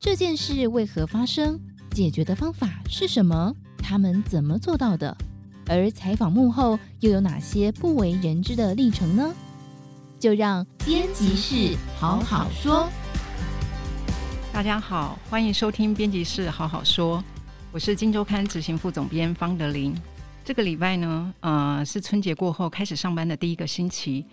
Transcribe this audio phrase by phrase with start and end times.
[0.00, 1.58] 这件事为何发生？
[1.90, 3.52] 解决的方法是什么？
[3.78, 5.16] 他们怎么做到的？
[5.66, 9.34] 而采访幕后又有哪些不为人知的历程呢？
[10.20, 12.88] 就让编辑室好好说。
[14.52, 17.20] 大家好，欢迎收听编辑室好好说，
[17.72, 19.92] 我是金周刊执行副总编方德林。
[20.44, 24.24] 这个礼拜呢，呃，是春节过后开始上班的第一个星期，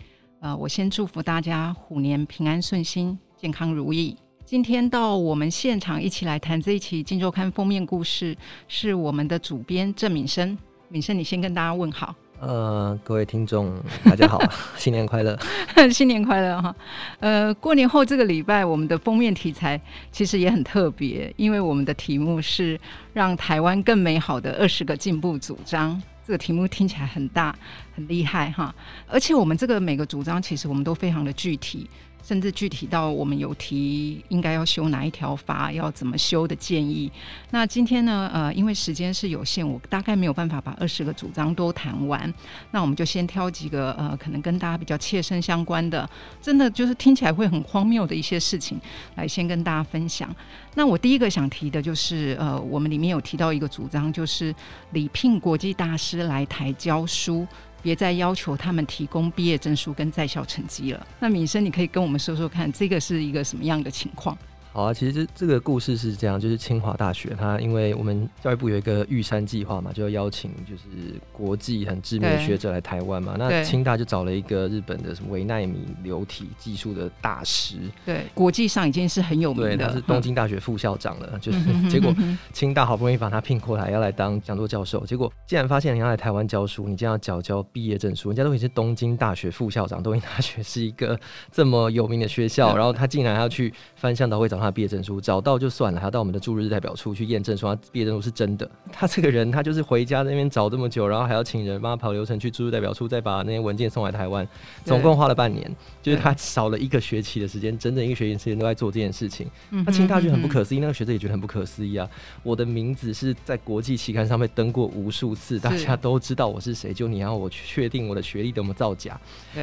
[0.41, 4.15] 呃，我先祝福大家虎年平安顺心、健康如意。
[4.45, 8.37] 今天到我们现场一起来谈这一期《金周刊》封面故事，
[8.67, 10.55] 是我们的主编郑敏生。
[10.87, 12.13] 敏生，你先跟大家问好。
[12.39, 14.39] 呃，各位听众，大家好，
[14.77, 15.35] 新年快乐，
[15.91, 16.75] 新年快乐哈。
[17.21, 19.81] 呃，过年后这个礼拜，我们的封面题材
[20.11, 22.79] 其实也很特别，因为我们的题目是
[23.13, 25.99] “让台湾更美好的二十个进步主张”。
[26.23, 27.55] 这个题目听起来很大，
[27.95, 28.73] 很厉害哈。
[29.07, 31.89] 而且我们这个每个主张，其实我们都非常的具体。
[32.25, 37.11] 甚至具体到我们有提应该要修哪一条法，要怎么修的建议。
[37.51, 42.33] 那今天呢，呃，因为时间是有限，我大概没有办法把二十个主张都谈完。
[42.71, 46.09] 那我们就先挑几个呃，可能跟大家比较切身相关的，
[46.41, 48.81] 真的就是听起来会很荒谬的一些事情，
[49.13, 50.35] 来先跟大家分享。
[50.73, 54.53] 那我第一个想提的就是，呃，我们里面有提到一个主张，就是
[54.93, 57.47] 礼聘国际大师来台教书。
[57.85, 61.05] 别再要求他们提供毕业证书跟在校成绩了。
[61.19, 64.35] 那敏生，你可以跟我们说说看，这个是一个什么样的情况？
[64.75, 70.83] 好啊，其实这这个故事是这样，就是清华大学，它因为我们教育部有一个玉山计划嘛，就要邀请就是
[71.31, 73.37] 国际很知名的学者来台湾嘛。
[73.39, 81.29] 那清大就找了一个日本的什么维奈米流体技术的大师，对，国际上已经是很有名的，对，他是东京大学副校长了。
[81.31, 82.13] 嗯、就是 结果
[82.51, 91.17] 清大好不容易把他聘过来，要来当讲座教授，结果竟然发现你要来台湾教书，你竟然要缴交毕业证书，人家都已经是东京大学副校长，东京大学是一个
[91.49, 94.64] 这么有名的学校，然后他竟然还要去翻向导会找他。
[94.65, 98.69] 他毕业证书找到就算了，还要到我们的驻日代表处去验证，说他毕业证书是真的。
[98.91, 104.47] 他这个人，他就是回家那边找这么久，然后还要请人帮他跑流程去驻日代表处，再把那些文件送来台湾，
[104.83, 105.69] 总共花了半年，
[106.01, 109.47] 就是他少了一个学期的时间，整整一个学期时间都在做这件事情。
[109.69, 112.09] 那清大就很不可思议，那个学者也觉得很不可思议啊！
[112.43, 119.19] 我的名字是在国际期刊上面登过无数次，大家都知道我是谁，就你要我确定我的学历有没有造假？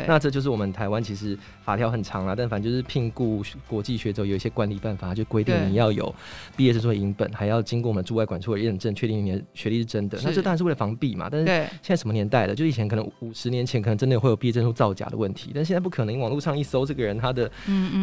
[0.06, 6.14] 那这就是我们台湾其实法条很长啊，但反正就是聘雇国际学者有一些管理办法，就规定你要有
[6.56, 10.19] 毕业证书影本，还要经过我们驻外管处的认证，确定你的学历是真的。
[10.25, 11.28] 那这当然是为了防弊嘛。
[11.28, 12.54] 但是现在什么年代了？
[12.54, 16.12] 就以前可能五十年前可能真的会有毕业证书造假的问题，但现在不可能。
[16.12, 17.50] 网络上一搜这个人，他的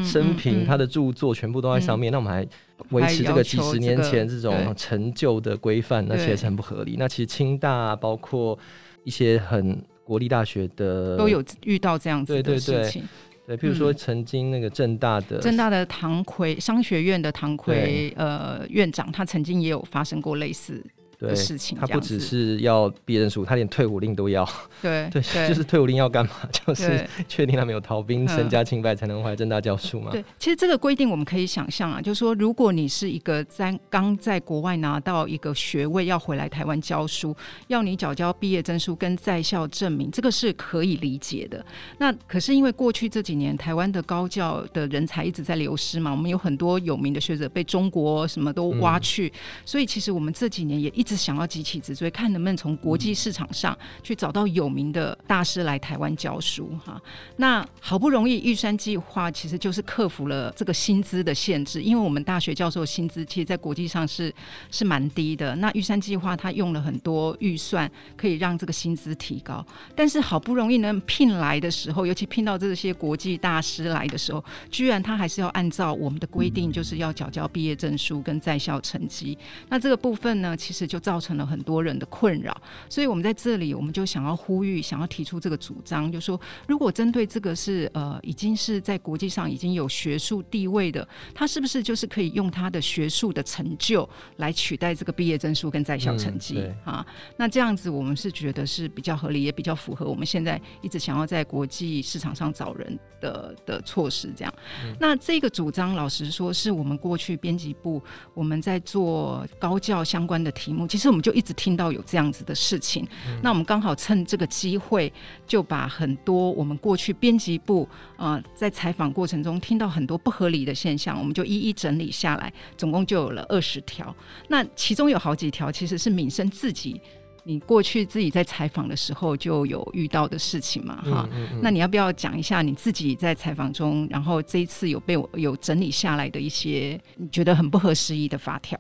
[0.03, 2.45] 生平、他的著作全部都在上面，那我们还
[2.89, 6.95] 维持这个几十年前这种陈旧的规范，那其实很不合理。
[6.97, 8.57] 那其实清大包括
[9.03, 13.03] 一些很国立大学的都有遇到这样子的事情。
[13.49, 20.85] 对，譬如说曾经那个正大的正、嗯、大的唐奎商学院的唐奎呃院长，他曾经也有发生过类似。
[21.19, 24.47] 对，事情他不只是要毕业证书，他连退伍令都要。
[24.81, 26.31] 对对，就是退伍令要干嘛？
[26.49, 30.11] 就是确定他没有逃兵，身家清白才能回来政大教书嘛。
[30.11, 37.35] 对，其实这个规定我们可以想象啊，就是说，如果你是一个在刚在国外拿到一个学位，要回来台湾教书，
[37.67, 41.65] 要你缴交毕业证书跟在校证明，这个是可以理解的。
[41.97, 57.01] 那可是因为过去这几年台湾的高教的人才一直在流失嘛，我们有很多有名的学者被中国什么都挖去，嗯、所以其实我们这几年也一是想要急起直追，看能不能从国际市场上去找到有名的大师来台湾教书哈。
[57.37, 64.31] 那好不容易玉山计划其实就是克服了这个薪资的限制，因为我们大学教授薪资其实，在国际上是
[64.69, 65.55] 是蛮低的。
[65.55, 69.65] 那玉山计划他用了很多预算，可以让这个薪资提高。
[69.95, 79.37] 但是好不容易能聘来的时候，尤其聘到这些国际大师来的时候，居然他还是要按照我们的规定，就是要缴交毕业证书跟在校成绩。
[79.69, 82.55] 那这个部分呢，其实就造成了很多人的困扰，
[82.89, 94.07] 所以我们在这里，我们就想要呼吁，想要提出这个主张，就是说，如果针对这个是呃，已经是在国际上已经有学术地位的，他是不是就是可以用他的学术的成就
[94.37, 97.05] 来取代这个毕业证书跟在校成绩、嗯、啊？
[97.37, 104.31] 那这样子，我们是觉得是比较合理，也比较符合我们现在一直想要在国际市场上找人的的措施。
[104.35, 104.53] 这样，
[104.83, 108.01] 嗯、那这个主张，老实说，是我们过去编辑部
[108.33, 110.87] 我们在做高教相关的题目。
[110.89, 115.13] 其实我们就一直听到有这样子的事情，嗯、那我们刚好趁这个机会，
[115.45, 117.87] 就把很多我们过去编辑部
[118.17, 124.13] 啊、呃、在采访过程中听到很多不合理的现象，我们就一一整理下来，总共就有了二十条。
[124.47, 126.99] 那其中有好几条其实是敏生自己
[127.45, 131.01] 你过去自己在采访的时候就有遇到的事情嘛？
[131.03, 138.77] 哈、嗯嗯嗯，那你要不要讲一下你自己在采访中，然后这一次有被我有整理下来的一些你觉得很不合时宜的法条？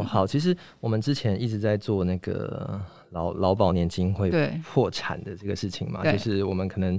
[0.00, 2.80] 哦，好，其实我们之前一直在做那个
[3.10, 4.30] 劳劳保年金会
[4.62, 6.98] 破产的这个事情嘛，就是我们可能。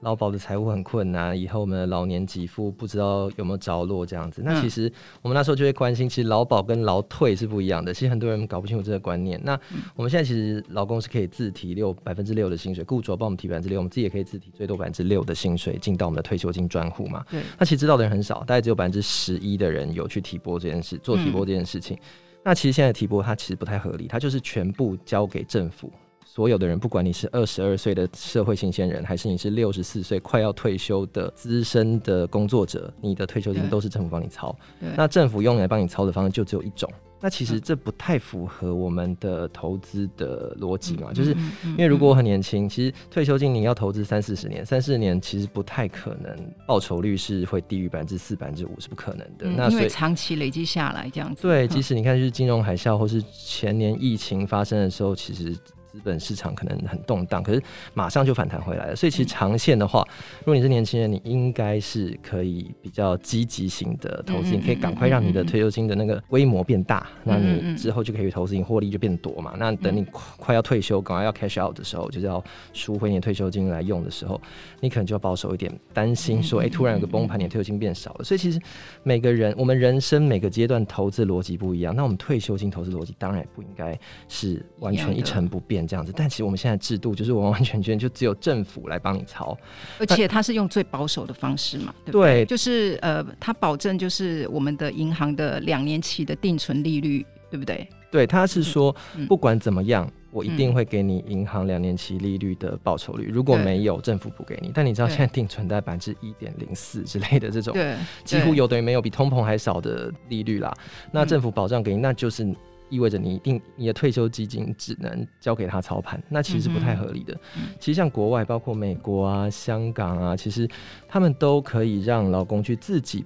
[0.00, 4.42] 劳保的财务很困难，以后我们的老年给付不知道有没有着落这样子。
[4.44, 7.92] 那其实我们那时候就会关心，其实劳保跟劳退是不一样的。
[7.92, 9.40] 其实很多人搞不清楚这个观念。
[9.42, 9.58] 那
[9.94, 17.24] 我们现在其实劳工是可以自提六百分之六的薪水，雇主要帮我们提百分之六，我们自己也可以自提最多百分之六的薪水进到我们的退休金专户嘛。
[17.30, 17.42] 对。
[17.58, 21.98] 那其实知道的人很少，大概只有百分之十一的人有去提拨这件事，做提拨这件事情。
[22.44, 25.90] 那其实现在提拨它其实不太合理，它就是全部交给政府。
[26.28, 34.54] 所有的人，不管你是二十二岁的社会新鲜人，还是你是六十四岁快要退休的资深的工作者，你的退休金都是政府帮你操。
[34.96, 36.90] 那政府用来帮你操的方式就只有一种。
[37.18, 41.30] 那其实这不太符合我们的投资的逻辑嘛，就是
[41.64, 46.36] 因为如果我很年轻，其实退休金你要投资三四十年，三四十年其实不太可能
[46.66, 49.46] 报酬率是会低于百分之四、百分之五是不可能的。
[49.48, 51.40] 那因为长期累积下来这样子。
[51.40, 55.56] 对，即使你看就是金融海啸或是前年疫情发生的时候，其实。
[55.96, 57.62] 资本市场可能很动荡，可是
[57.94, 58.94] 马上就反弹回来了。
[58.94, 60.06] 所以其实长线的话，
[60.40, 69.54] 如果你是年轻人，你应该是可以比较积极型的投资，你可以赶快让你的退休金的那个规模变大，那你之后就可以投资，你获利就变多嘛。
[69.56, 70.04] 那等你
[70.36, 72.44] 快要退休，赶快要 cash out 的时候，就是要
[72.74, 74.38] 赎回你的退休金来用的时候，
[74.80, 78.24] 你可能就要保守一点，担心说，哎，突然有个崩盘，你的退休金变少了。
[78.24, 78.60] 所以其实
[79.02, 83.98] 每个人，我们人生每个阶段投资逻辑不一样，那我们退休金投资逻辑当然也不应该
[84.28, 85.85] 是完全一成不变。
[85.86, 89.56] 这样子，但其实我们现在制度就是完完全全就只有政府来帮你操，
[89.98, 92.44] 而且它是用最保守的方式嘛，对不对？
[92.44, 97.88] 对，就是呃，它保证就是我们的银行的两年期的定存利率，对不对？
[98.10, 98.94] 对，它是说
[99.28, 104.70] 不管怎么样，嗯、我一定会给你银行两年期利率的报酬率，如果没有，政府补给你。
[104.72, 107.94] 但你知道现在定存在百分之一点零四之类的这种，对，
[108.24, 110.72] 几乎有等于没有，比通膨还少的利率啦。
[111.10, 112.46] 那政府保障给你，那就是。
[112.88, 117.36] 意味着你一定你的退休基金只能交给他操盘，那其实是不太合理的。
[117.78, 120.68] 其实像国外，包括美国啊、香港啊，其实
[121.08, 123.24] 他们都可以让老公去自己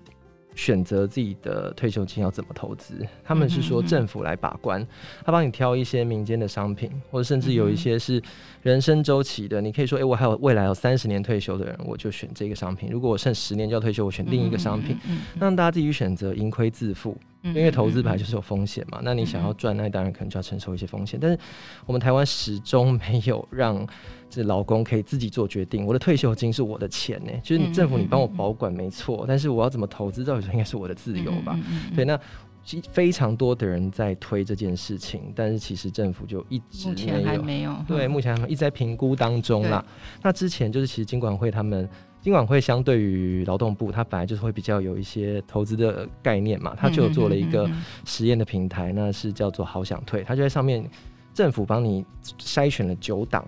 [0.54, 2.94] 选择自己的退休金要怎么投资。
[3.22, 4.86] 他们是说政府来把关，
[5.24, 8.20] 他帮你挑一些民间的商品，或者甚至有一些是
[8.62, 9.60] 人生周期的。
[9.60, 12.90] 你可以说，诶、欸，我还有未来有三十年退休的人，我就选这个商品。
[12.90, 14.98] 如果我剩十年就要退休，我选另一个商品，
[15.38, 17.16] 让大家自己选择，盈亏自负。
[17.42, 21.18] 因为投资本来就是有风险嘛，那你想要赚，那当然可能就要承受一些风险。
[21.20, 21.38] 但是
[21.86, 23.86] 我们台湾始终没有让
[24.28, 25.86] 这老公可以自己做决定。
[25.86, 31.58] 我的退休金是我的钱呢，就是你政府你帮我保管没错，但是我要怎么投资，到底说应该是我的自由吧？
[31.96, 32.20] 对，那
[32.62, 37.84] 其非常多的人在推这件事情，但是其实政府就一直没有，目前还没有。
[37.88, 39.82] 对，目前还没有，一直在评估当中啦。
[40.22, 41.88] 那之前就是其实金管会他们。
[42.22, 47.68] 金管会相对于劳动部，它本来就是会比较有一些投资的概念嘛，它就做了一个
[48.04, 50.84] 实验的平台，那是叫做好想退，它就在上面
[51.32, 52.04] 政府帮你
[52.38, 53.46] 筛选了九档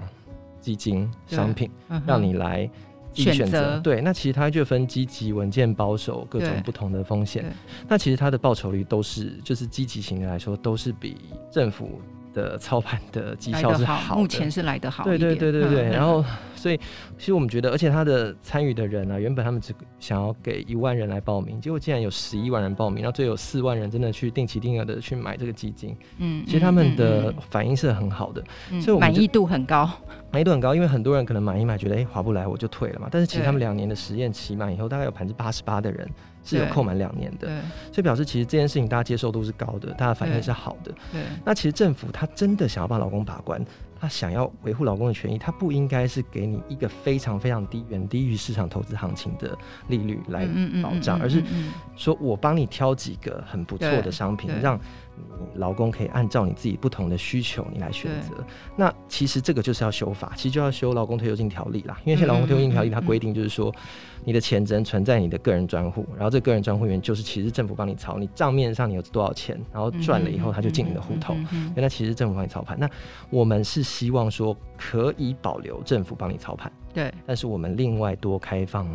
[0.61, 1.71] 基金商品，
[2.07, 2.71] 让你来
[3.13, 3.79] 选择。
[3.81, 7.45] 对，那其实它就分积极、稳健、保守各种不同的风险。
[7.87, 11.17] 那其实它的报酬率都是，就是积极型的来说，都是比
[11.51, 12.01] 政府
[12.33, 15.05] 的操盘的绩效是好的，目前是来得好。
[15.05, 16.25] 对对对对对，然后。
[16.55, 16.77] 所以，
[17.19, 25.97] 其实我们觉得，而且他的参与的人啊，原本他们只想要给一万人来报名，结果竟然有十一万人报名，然后最后有四万人真的去定期定额的去买这个基金。
[26.19, 28.41] 嗯，其实他们的反应是很好的，
[28.71, 29.91] 嗯、所以我满意度很高，
[30.31, 36.09] 满意度很高，因为很多人可能买一买觉得哎划不来我就退了嘛，但是其实他们两年的实验期满以后，大概有百分之八十八的人
[36.45, 37.49] 是有扣满两年的，
[37.93, 40.93] 所以表示其实这件事情大家接受度是高的，大家反应是好的。
[41.13, 43.65] 对，那其实政府他真的想要帮老公把关。
[44.01, 49.57] 他想要维护老公的权益，他不应该是给你一个非常非常低、远低于市场投资行情的
[49.87, 50.45] 利率来
[50.83, 51.41] 保障，而是
[51.95, 54.77] 说我帮你挑几个很不错的商品，让
[55.17, 58.45] 你劳工可以按照你自己不同的需求你来选择。
[58.77, 61.99] 那其实这个就是要修法，其实就要修劳工退休金条例啦。
[62.05, 63.75] 因为现在劳工退休金条例它规定就是说，
[64.25, 71.35] 你的钱只能存在你的个人专户，然后这个个人专户里面就是其实政府帮你操，你账面上你有多少钱，然后赚了以后他就进你的户头，
[71.75, 72.79] 原来其实政府帮你操盘。
[72.79, 72.89] 那
[73.31, 78.89] 我们是希望说可以保留政府帮你操盘，对，但是我们另外多开放。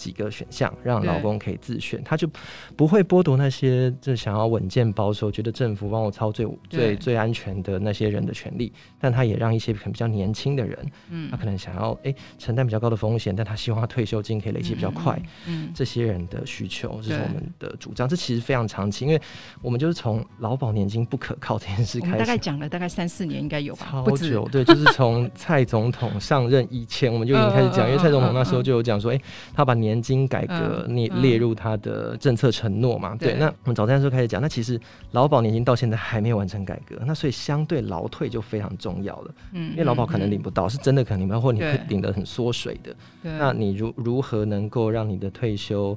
[0.00, 2.26] 几个选项，让老公可以自选，他就
[2.74, 8.72] 不会剥夺那些就想要稳健保守、觉得政府帮我操最最最安全的那些人的权利。
[8.98, 10.78] 但他也让一些可能比较年轻的人，
[11.10, 18.08] 嗯，他可能想要哎、欸、承担比较高的风险，但他希望他退休金可以累积比较快，嗯，嗯，这些人的需求，这是我们的主张。
[18.08, 19.20] 这其实非常长期，因为
[19.60, 23.86] 我们就是从劳保年金不可靠这件事开始，大概讲了大概三四年，应该有吧？
[23.90, 29.22] 超久，对，就是从蔡总统上任以前，我们就已经开始讲， 因为蔡总统那时候就有讲说，哎、欸，
[29.54, 33.32] 他把年金改革列列入他的政策承诺嘛，对。
[33.38, 34.78] 那我们早在那时候开始讲，那其实
[35.12, 45.96] 劳保年金到现在还没有完成改革，那所以相对劳退就非常重要了，嗯，因为劳保可能领不到，是真的可能领不到，或你会领得很缩水的，那你如如何能够让你的退休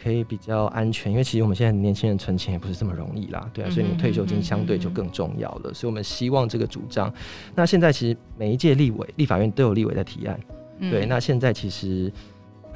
[0.00, 1.10] 可以比较安全？
[1.10, 5.74] 因为其实我们现在年轻人存钱也不是这么容易啦，对啊，所以你退休金相对就更重要了。
[5.74, 7.12] 所以我们希望这个主张。
[7.54, 10.38] 那现在其实每一届立委、立法院都有立委在提案，
[10.78, 12.12] 对，那现在其实。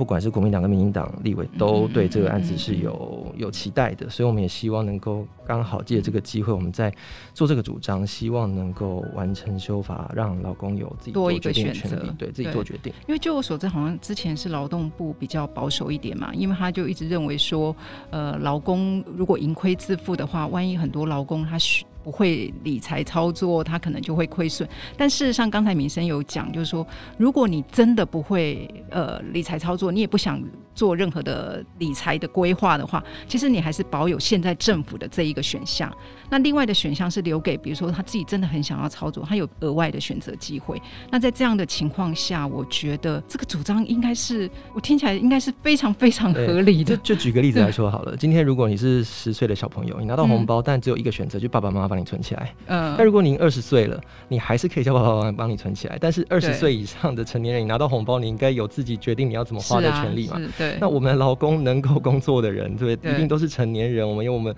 [0.00, 6.90] 不管是国民党跟民进党立委都对这个案子是有有期待的，所以我们也希望能够刚好借这个机会，我们在
[7.34, 12.90] 做这个主张，希望能够完成修法，让劳工有自己做决定的权利，对自己做决定。
[13.08, 17.76] 因为据我所知，好像之前是劳动部比较保守一点嘛，因为他就一直认为说，
[18.08, 24.68] 呃，劳工如果盈亏自负的话，万一很多劳工他需不会理财操作，他可能就会亏损。
[24.96, 30.42] 但事实上，刚才民生有讲，就是说，如果你真的不会呃理财操作，你也不想
[30.74, 35.92] 做任何的理财的规划的话，其实你还是保有现在政府的这一个选项。
[36.30, 40.80] 那另外的选项是留给，比如说他自己真的很想要操作，他有额外的选择机会。
[41.10, 46.96] 那在这样的情况下，我觉得这个主张应该是我听起来应该是非常非常合理的。
[47.02, 52.54] 就就举个例子来说好了，今天如果你是十岁的小朋友，你拿到红包，嗯、但只有一个选择，就爸爸妈妈帮你存起来。
[52.68, 52.94] 嗯。
[52.96, 55.98] 那如果您二十岁了，你还是可以叫爸爸妈妈帮你存起来。
[56.00, 60.36] 但是二十岁以上的成年人，你拿到红包，你应该有自己决定你要怎么花的权利嘛？
[60.36, 60.76] 啊、对。
[60.80, 64.08] 那我们的劳工能够工作的人，对，对，一定都是成年人。
[64.08, 64.54] 我们有我们。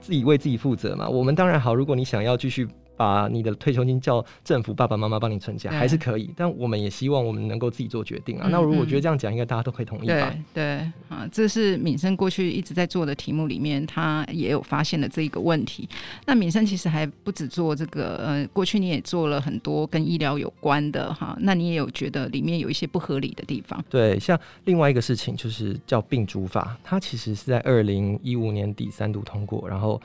[0.00, 1.74] 自己为自己负责嘛，我们当然好。
[1.74, 2.68] 如果你想要继续。
[2.96, 8.42] 把你的退休金叫政府爸爸妈妈帮你存起来还是可以，但我们也希望我们能够自己做决定啊。
[8.46, 10.34] 嗯、那如果觉得这样讲，应该大家都可以同意吧？
[10.52, 15.88] 对对啊，这是敏生过去一直在做的题目里面，他也有发现了这一个问题。
[16.26, 21.36] 那敏生其实还不止做这个，呃，过去你也做了很多跟医疗有关的哈。
[21.40, 23.84] 那你也有觉得里面有一些不合理的地方？
[23.90, 30.00] 对，像另外一个事情就是叫病主法，它其实是在二零一五年底三度通过，然后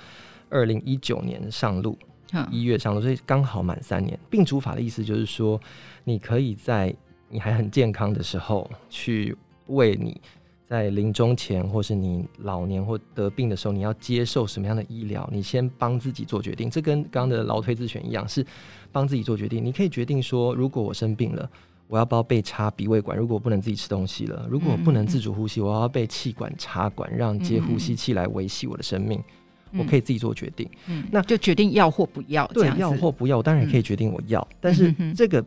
[0.49, 1.97] 二零一九年上路。
[2.51, 4.17] 一月上路，所以刚好满三年。
[4.29, 5.59] 病主法的意思就是说，
[6.03, 6.93] 你可以在
[7.29, 9.35] 你还很健康的时候，去
[9.67, 10.19] 为你
[10.63, 16.69] 在临终前，或是你老年或得病的时候，你要接受什么样的医疗，你先帮自己做决定。
[16.69, 18.45] 这跟刚刚的劳退自选一样，是
[18.91, 19.63] 帮自己做决定。
[19.63, 21.49] 你可以决定说，如果我生病了，
[21.87, 23.17] 我要不要被插鼻胃管？
[23.17, 29.19] 如果我不能自己吃东西了，如果我不能自主呼吸，我要被气管插管，让接呼吸器来维系我的生命。
[29.77, 32.47] 我可以自己做决定，嗯，那就决定要或不要。
[32.47, 34.39] 对，要或不要，我当然也可以决定我要。
[34.51, 35.43] 嗯，但是这个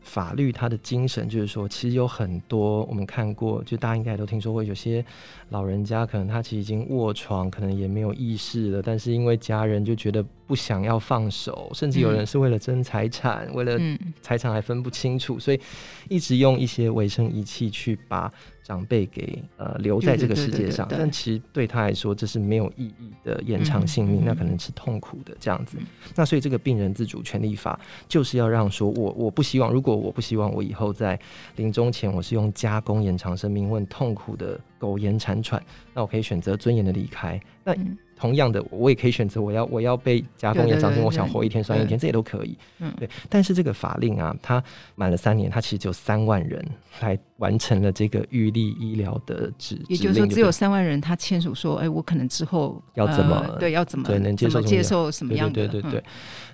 [0.00, 5.04] 法律它的精神就是说，其实有很多我们看过，就大家应该都听说过，有些
[5.48, 10.24] 老人家可能他其实已经卧床，可能也没有意识了，但是因为家人就觉得。
[10.46, 13.78] 不想要放手，甚至有人是为了争财产，嗯、为了
[14.22, 15.60] 财产还分不清楚，嗯、所以
[16.08, 20.86] 一直用一些维生仪器去把长辈给呃留在这个世界上。
[20.90, 25.76] 但其实对他来说，这是没有意义的延长性命，嗯、那可能是痛苦的这样子。
[25.80, 31.18] 嗯、那所以这个病人自主权利法就是要让说我我不希望，如果我不希望我以后在
[31.56, 35.62] 临终前我是用加工延长生命，问痛苦的苟延残喘，
[35.94, 37.40] 那我可以选择尊严的离开。
[37.64, 37.72] 那。
[37.74, 42.56] 嗯同样的，我也可以选择我要我要被加工也长生命，我想活一天算一天，这也都可以。
[42.78, 43.06] 嗯，对。
[43.28, 44.64] 但是这个法令啊，它
[44.94, 46.66] 满了三年，它其实只有三万人
[47.02, 55.54] 来完成了这个预立医疗的指，也就是说，只有三万人他签署说，哎、欸，我可能之后要怎么、呃、对要怎么对能接受接受什么样的？
[55.54, 56.00] 对对对对。
[56.00, 56.04] 嗯、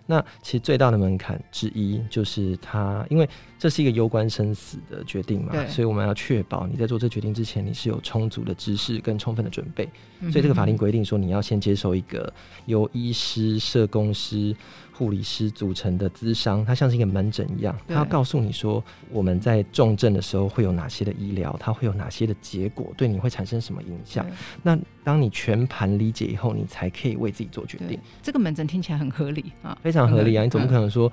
[0.06, 9.88] 那其实最大的门槛之一就是他，因为这是一个攸关生死的决定嘛，所以我们要确保你在做这决定之前，你是有充足的知识跟充分的准备。
[10.30, 12.32] 所以这个法令规定说，你要先接受一个
[12.66, 14.54] 由医师、社工师、
[14.92, 24.24] 护理师组成的咨商，它像是一个门诊一样，它要告诉你说，我们在重症的时候会有哪些的医疗，它会有哪些的结果，对你会产生什么影响。
[24.62, 27.98] 那当你全盘理解以后，你才可以为自己做决定。
[28.22, 30.44] 这个门诊听起来很合理啊，非常合理啊！
[30.44, 31.10] 你总不可能说，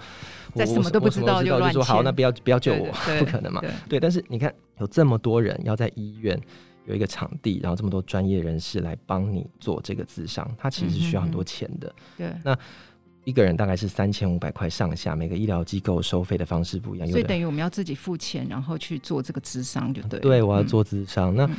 [0.53, 3.61] 在什么都不知道就说好，那不要不要救我，不可能嘛？
[3.87, 3.99] 对。
[3.99, 6.39] 但是你看，有这么多人要在医院。
[6.85, 11.87] 有一个场地，然后这么多专业人士来帮你做这个咨商，它其实是需要很多钱的。
[11.87, 12.57] 嗯、对，那
[13.29, 20.19] 一个人大概是三千五百块上下，每个医疗机构收费的方式不一样，所以等于我们要自己付钱，然后去做这个智商，就对。
[20.19, 21.49] 对，我要做智商，嗯、那。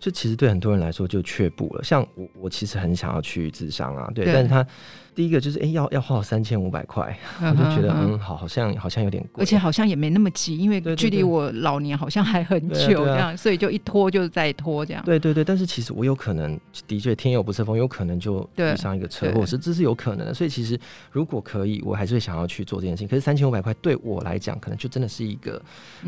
[0.00, 4.66] 这其实对很多人来说就却步了，像我，我其实很想要去智商啊，对，对，但是他。
[5.14, 15.02] 第一个就是哎、欸，要要花三千五百块， 我就觉得嗯，好，好像好像有点贵，而且好像也没那么急，因为距离我老年好像还很久，这样，所以就一拖就再拖这样。
[15.04, 20.34] 对对对，但是其实我有可能的确天有不测风，有可能就遇上一个车祸，是这是有可能的。
[20.34, 20.78] 所以其实
[21.12, 23.08] 如果可以，我还是会想要去做这件事情。
[23.08, 25.62] 可是三千五百块对我来讲，可能就真的是一个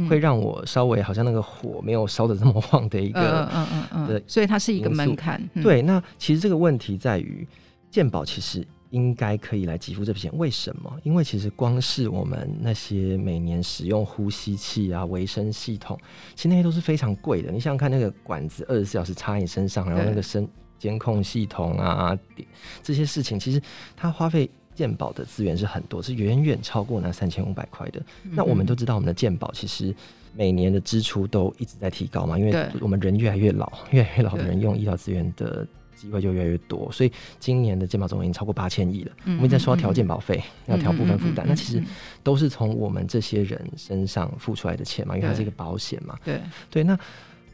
[0.09, 5.41] 会让我稍微好像那个火没有烧的这么旺的一个，嗯嗯嗯嗯，对，所以它是一个门槛。
[5.55, 7.47] 嗯、对，那其实这个问题在于
[7.91, 8.67] 鉴宝其实。
[8.97, 10.91] 应该可以来给付这笔钱，为什么？
[11.03, 15.99] 因为其实光是我们那些每年使用呼吸器啊、维生系统，
[16.35, 17.53] 其实那些都是非常贵的。
[17.53, 20.49] 你想想看，那个管子二十四小时插你身上，然后那个身
[20.79, 22.19] 监控系统啊，
[22.83, 23.61] 这些事情，其实
[23.95, 28.01] 它花费健保的资源是很多，是远远超过那三千五百块的。
[28.25, 29.95] 嗯、那我们都知道，我们的健保其实
[30.35, 35.67] 每年的支出都一直在提高嘛，因为我们人越来越老，越来越老的人用医疗资源的。
[35.97, 37.11] 机会就越来越多，所以
[37.41, 39.13] 今年的健保总额已经超过八千亿了。
[39.25, 41.83] 我们在说要调健保费，要调部分负担，那其实
[42.23, 46.17] 都是从我们这些人身上付出来的钱嘛，因为它是一个保险嘛。
[46.25, 46.97] 对对，那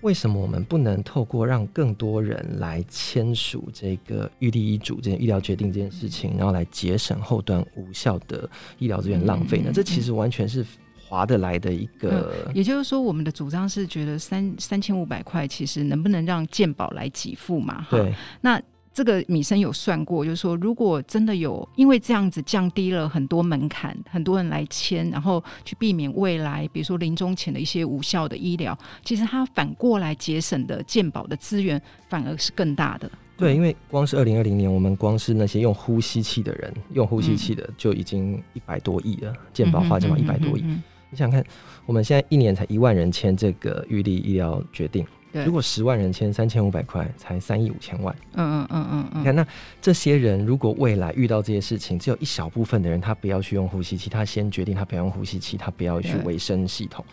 [0.00, 9.70] 为什么我们不能透过让更多人来签署这个预立医嘱这件医疗决定这件事情，然后来节省后端无效的医疗资源浪费呢？
[9.72, 10.66] 这其实完全是。
[11.12, 17.82] 划得来的一个、嗯，也就是说，我们的主张是觉得三三千五百块，其实能不能让健保来给付嘛？
[17.82, 18.14] 哈，对。
[18.40, 18.58] 那
[18.94, 31.78] 这个米生有算过，就是说，如果真的有因为这样子降低了很多门槛，很多人来签，然后去避免未来比如说临终前的一些无效的医疗，其实它反过来节省的健保的资源
[32.08, 33.10] 反而是更大的。
[33.36, 40.64] 对，因为光是二零二零年，我们光是那些用呼吸器的人，用呼吸器的就已经一百多亿了，健保花健保一百多亿。
[41.12, 41.44] 你想看，
[41.84, 48.16] 我们现在一年才一万人签这个预立医疗决定，对，如果十万人签三千五百块，才三亿五千万。
[48.32, 49.20] 嗯嗯嗯嗯嗯。
[49.20, 49.46] 你看，那
[49.78, 57.04] 这些人如果未来遇到这些事情，只有一小部分的人他不要去用呼吸器，他先决定他不要用呼吸器，他不要去维生系统，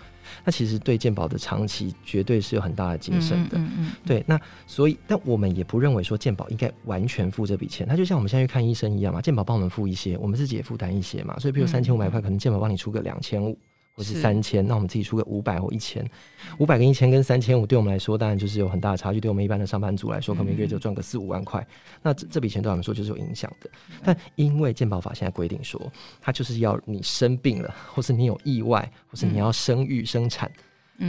[0.46, 3.58] 那其实对健保的长期绝对是有很大的节省的。
[3.58, 3.92] 嗯嗯，嗯。
[4.06, 13.58] 对，那所以，但我们也不认为说健保应该完全付这笔钱，他就像我们现在去看医生一样嘛，健保帮我们付一些，我们自己也负担一些嘛，所以比如三千五百块，可能健保帮你出个两千五。
[14.00, 16.10] 或是三千，那我们自己出个五百或一千，
[16.58, 19.20] 五百跟一千跟三千五，对我们来说当然就是有很大的差距。
[19.20, 21.68] 对我们一般的上班族来说，可能一个月就赚个四五万块，
[22.02, 23.70] 那这这笔钱对我们说就是有影响的。
[24.02, 30.50] 但因为健保法现在规定说，它就是要你生病了，或是你有意外，或是你要生育生产，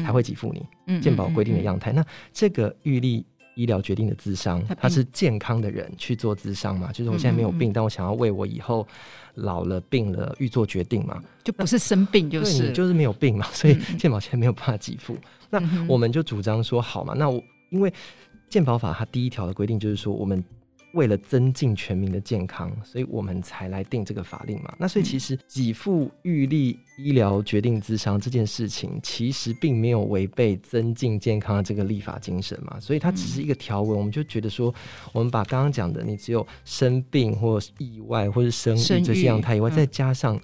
[0.04, 1.00] 才会给付你。
[1.00, 3.24] 健保规定的样态，那这个预立
[3.60, 6.90] 医疗决定的智商，他是健康的人去做智商嘛？
[6.92, 8.86] 就是我现在没有病，但我想要为我以后。
[9.36, 15.14] 老了病了，预做决定嘛，就不是生病就是你就是没有病嘛， 所以健保现在没有办法给付。
[15.14, 15.20] 嗯、
[15.50, 17.90] 那我们就主张说好嘛，那我因为
[18.48, 20.44] 健保法它第一条的规定就是说我们。
[20.92, 24.74] 为了增进全民的健康，所以我们才来定这个法令嘛。
[24.78, 32.78] 那所以其实给付预立医疗决定之商这件事情，其实并没有违背增进健康的这个立法精神嘛。
[32.80, 34.74] 所以它只是一个条文，我们就觉得说，
[35.12, 40.40] 我们把刚刚讲的，你只有生病或意外或是生育这些样态以外，再加上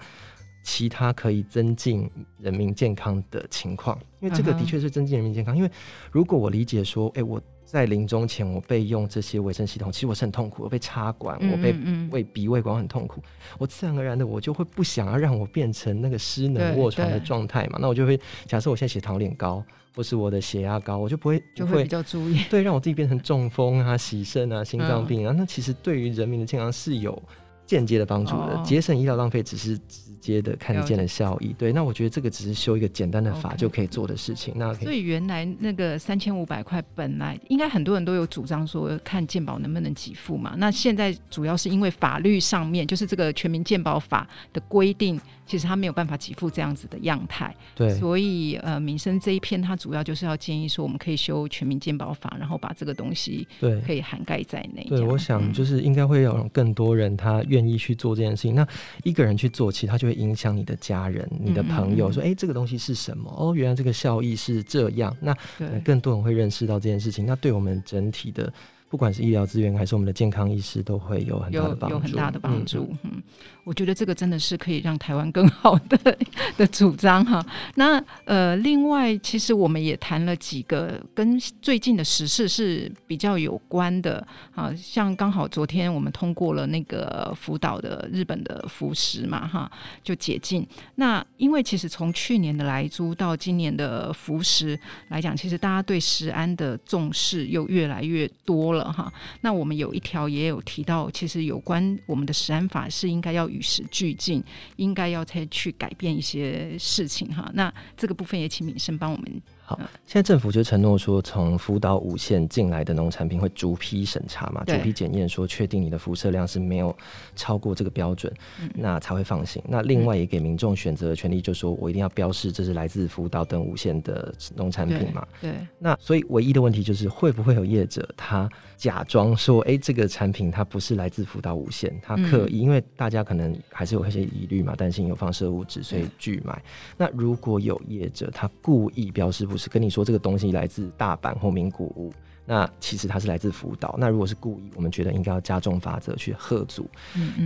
[0.62, 5.56] 其他可以增进人民健康的情况，因为这个的确是增进人民健康。
[5.56, 5.70] 因为
[6.12, 7.42] 如果我理解说，哎，我。
[7.66, 10.62] 在临终前，我被用这些维生系统，其实我是很痛苦。
[10.62, 11.74] 我被插管，我被
[12.12, 13.20] 喂鼻胃管很痛苦。
[13.58, 17.78] 我自然而然的，我就会不想要让我变成那个失能卧床的状态嘛。
[17.82, 19.60] 那我就会假设我现在血糖有点高，
[19.96, 25.34] 或是我的血压高，我就不会就会比较注意，对，让我自己变成中风啊、洗肾啊、心脏病啊。
[25.36, 27.20] 那其实对于人民的健康是有
[27.66, 31.54] 间接的帮助的，节省医疗浪费只是直接的看得见的效益。
[31.58, 34.54] 对，那我觉得这个只是修一个简单的法就可以做的事情。
[34.56, 40.54] 那所以原来那个三千五百块本来应该很多人都有主张说看健保能不能给付嘛。
[40.56, 45.20] 那现在主要是因为法律上面就是这个全民健保法的规定。
[45.46, 54.84] 其实他没有办法给付这样子的样态，对，所以呃，民生这一篇他主要就是要建议说，我们可以修全民健保法，然后把这个东西对可以涵盖在内。
[54.88, 58.54] 对，我想就是应该会有更多人他愿意去做这件事情。
[58.54, 58.68] 嗯、那
[59.04, 63.32] 一个人去做，其实他就会影响你的家人、你的朋友，嗯嗯嗯说，哎，这个东西是什么？
[63.36, 65.16] 哦，原来这个效益是这样。
[65.20, 65.36] 那
[65.84, 67.24] 更多人会认识到这件事情。
[67.24, 68.52] 那对我们整体的。
[68.88, 71.88] 不管是医疗资源还是我们的健康意识，都会有很大的帮助。
[71.88, 72.88] 有有很大的帮助。
[73.02, 73.22] 嗯，嗯，
[73.64, 76.18] 我觉得这个真的是可以让台湾更好的
[76.56, 77.44] 的主张哈。
[77.74, 89.70] 那呃，另外，其实我们也谈了几个跟最近的时事是比较有关的啊，像刚好昨天我们通过了那个福岛的日本的福食嘛哈，
[90.04, 90.66] 就解禁。
[90.94, 99.12] 那因为其实从去年的来租到今年的福食来讲，其实大家对食安的重视又越来越多了哈。
[99.40, 104.42] 那我们有一条也有提到，其实有关我们的食安法是应该要与时俱进，
[104.76, 107.50] 应该要再去改变一些事情哈。
[107.54, 109.42] 那这个部分也请敏生帮我们。
[109.68, 109.76] 好，
[110.06, 116.96] 现在政府就承诺说，从福岛五县进来的农产品会逐批审查嘛，逐批检验，说确定你的辐射量是没有
[117.34, 119.60] 超过这个标准，嗯、那才会放行。
[119.66, 125.26] 那另外也给民众选择的权利，就说我一定要标示这是来自福岛等五县的农产品嘛。
[125.40, 125.50] 对。
[125.50, 136.62] 对，那所以唯一的问题就是，会不会有业者他假装说，哎、欸，这个产品它不是来自福岛五县，他刻意、嗯，因为大家可能还是有一些疑虑嘛，担心有放射物质，所以拒买。
[136.96, 139.55] 那如果有业者他故意标示不。
[139.56, 142.12] 是跟你说这个东西来自大阪或名古屋，
[142.44, 143.94] 那其实它是来自福岛。
[143.98, 146.88] 那如果是故意，我们觉得应该要加重法则去吓阻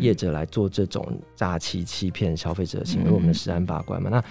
[0.01, 4.11] 业者来做这种诈欺欺骗消费者的行为，我们的食安把关嘛。
[4.11, 4.23] 那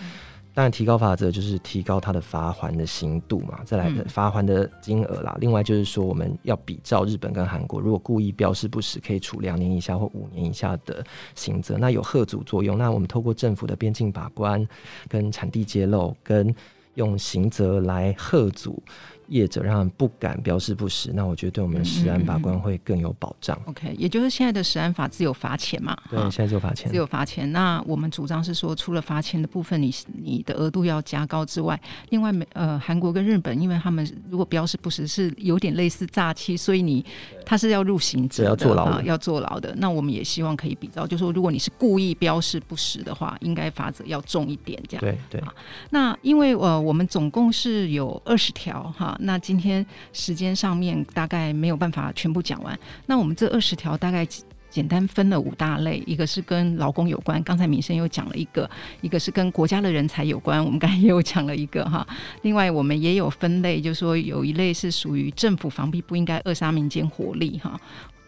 [0.52, 5.38] 当然提高法则就是提高它的罚还的刑度嘛，再来罚还的金额啦。
[5.40, 11.78] 另外就是说我们要比照日本跟韩国，如果故意标示不实，可以处两年以下或五年以下的刑责。
[11.78, 12.78] 那有贺阻作用。
[12.78, 14.68] 那我们透过政府的边境把关、
[15.08, 16.54] 跟产地揭露、跟
[17.00, 18.84] 用刑责来吓阻
[19.30, 23.58] 业者，让他们不敢标示不实，那我觉得对我们的食安法官会更有保障。
[23.66, 25.96] OK，也就是现在的食安法只有罚钱嘛？
[26.10, 27.50] 对，现在只有罚钱，只有罚钱。
[27.52, 37.06] 那我们主张是说，除了罚钱的部分，你你的额度要加高之外，另外美呃韩国跟日本，因为他们如果标示不实，是有点类似诈欺，所以你
[37.50, 39.74] 他是要入刑责的，要坐牢的，要坐牢的。
[39.78, 45.02] 那我们也希望可以比照，就是说如果你是故意标示不实的话，应该罚则要重一点，这样。
[45.02, 45.42] 对对。
[45.90, 49.18] 那因为呃，我们总共是有二十条哈。
[49.22, 49.84] 那今天
[50.14, 52.80] 时间上面大概没有办法全部讲完。
[53.08, 54.24] 那我们这二十条大概
[54.70, 58.70] 简单分了五大类，一个是跟劳工有关，刚才民生又讲了一个；
[59.02, 62.08] 一个是跟国家的人才有关，我们刚才也有讲了一个哈。
[62.44, 67.80] 另外我们也有分类，就是说有一类是属于政府防弊不应该扼杀民间活力哈。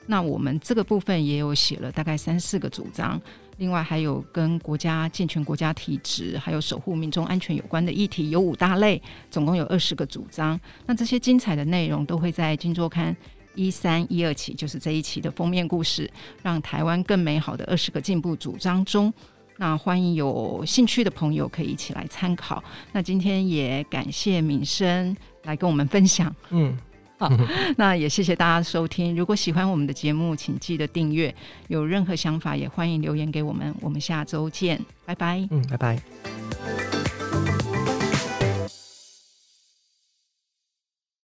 [0.08, 3.22] 那我们这个部分也有写了大概三四个主张。
[3.58, 9.00] 另外还有跟国家健全国家体制，还有守护民众安全有关的议题，有五大类，
[9.30, 10.60] 总共有二十个主张。
[10.88, 13.14] 那这些精彩的内容都会在《今周刊》
[13.56, 16.10] 一三一二期，就是这一期的封面故事，
[16.42, 19.14] 让台湾更美好的二十个进步主张中。
[19.58, 22.64] 那欢迎有兴趣的朋友可以一起来参考。
[22.92, 26.34] 那今天也感谢敏生来跟我们分享。
[26.50, 26.78] 嗯。
[27.20, 27.30] 好，
[27.78, 29.16] 那也谢谢大家收听。
[29.16, 31.32] 如果喜欢我们的节目，请记得订阅。
[31.68, 33.72] 有任何想法，也欢迎留言给我们。
[33.80, 35.48] 我们下周见，拜拜。
[35.52, 37.21] 嗯，拜拜。